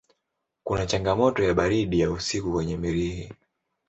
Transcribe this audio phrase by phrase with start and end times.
[0.63, 3.33] Kuna changamoto ya baridi ya usiku kwenye Mirihi.